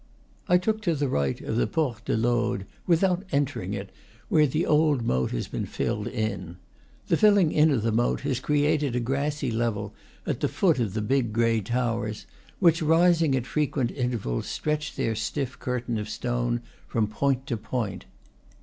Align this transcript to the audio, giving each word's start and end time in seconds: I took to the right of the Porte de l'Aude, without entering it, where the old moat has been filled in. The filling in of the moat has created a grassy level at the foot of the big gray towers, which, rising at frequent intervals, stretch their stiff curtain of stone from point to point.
I 0.49 0.57
took 0.57 0.81
to 0.81 0.95
the 0.95 1.07
right 1.07 1.39
of 1.41 1.57
the 1.57 1.67
Porte 1.67 2.05
de 2.05 2.17
l'Aude, 2.17 2.65
without 2.87 3.23
entering 3.31 3.75
it, 3.75 3.91
where 4.29 4.47
the 4.47 4.65
old 4.65 5.03
moat 5.03 5.29
has 5.29 5.47
been 5.47 5.67
filled 5.67 6.07
in. 6.07 6.57
The 7.07 7.17
filling 7.17 7.51
in 7.51 7.69
of 7.69 7.83
the 7.83 7.91
moat 7.91 8.21
has 8.21 8.39
created 8.39 8.95
a 8.95 8.99
grassy 8.99 9.51
level 9.51 9.93
at 10.25 10.39
the 10.39 10.47
foot 10.47 10.79
of 10.79 10.95
the 10.95 11.03
big 11.03 11.31
gray 11.33 11.61
towers, 11.61 12.25
which, 12.57 12.81
rising 12.81 13.35
at 13.35 13.45
frequent 13.45 13.91
intervals, 13.91 14.47
stretch 14.47 14.95
their 14.95 15.13
stiff 15.13 15.59
curtain 15.59 15.99
of 15.99 16.09
stone 16.09 16.63
from 16.87 17.05
point 17.05 17.45
to 17.45 17.55
point. 17.55 18.05